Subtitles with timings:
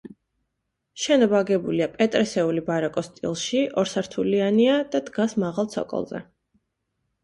[1.03, 6.29] შენობა აგებულია პეტრესეული ბაროკოს სტილში, ორსართულიანია და დგას მაღალ ცოკოლზე.